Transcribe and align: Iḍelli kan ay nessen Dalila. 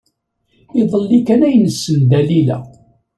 Iḍelli 0.81 1.19
kan 1.27 1.41
ay 1.47 1.55
nessen 1.57 1.99
Dalila. 2.09 2.57